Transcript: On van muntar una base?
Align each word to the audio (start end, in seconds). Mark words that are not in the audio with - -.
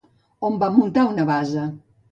On 0.49 0.57
van 0.63 0.79
muntar 0.79 1.07
una 1.13 1.29
base? 1.31 1.69